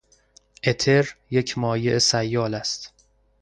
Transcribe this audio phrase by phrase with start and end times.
[0.63, 2.93] اتر یک مایع سیال است.